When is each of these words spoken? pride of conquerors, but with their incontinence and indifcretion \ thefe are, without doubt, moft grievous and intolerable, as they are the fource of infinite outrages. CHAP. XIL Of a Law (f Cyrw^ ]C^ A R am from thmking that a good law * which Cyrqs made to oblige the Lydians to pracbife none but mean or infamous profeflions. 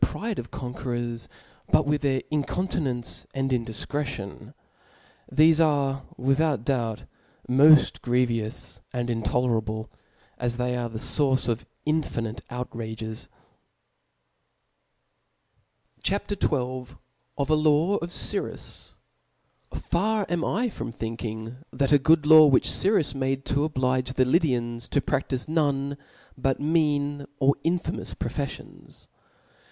pride 0.01 0.39
of 0.39 0.49
conquerors, 0.49 1.29
but 1.71 1.85
with 1.85 2.01
their 2.01 2.23
incontinence 2.31 3.27
and 3.35 3.51
indifcretion 3.51 4.51
\ 4.95 5.31
thefe 5.31 5.63
are, 5.63 6.01
without 6.17 6.65
doubt, 6.65 7.03
moft 7.47 8.01
grievous 8.01 8.81
and 8.91 9.11
intolerable, 9.11 9.91
as 10.39 10.57
they 10.57 10.75
are 10.75 10.89
the 10.89 10.97
fource 10.97 11.47
of 11.47 11.67
infinite 11.85 12.41
outrages. 12.49 13.27
CHAP. 16.01 16.31
XIL 16.31 16.87
Of 17.37 17.51
a 17.51 17.55
Law 17.55 17.97
(f 17.97 18.09
Cyrw^ 18.09 18.53
]C^ 18.53 18.93
A 19.93 19.97
R 19.99 20.25
am 20.29 20.69
from 20.71 20.91
thmking 20.91 21.57
that 21.71 21.91
a 21.91 21.99
good 21.99 22.25
law 22.25 22.47
* 22.47 22.47
which 22.47 22.65
Cyrqs 22.67 23.13
made 23.13 23.45
to 23.45 23.63
oblige 23.65 24.13
the 24.15 24.25
Lydians 24.25 24.89
to 24.89 24.99
pracbife 24.99 25.47
none 25.47 25.95
but 26.35 26.59
mean 26.59 27.27
or 27.37 27.55
infamous 27.63 28.15
profeflions. 28.15 29.07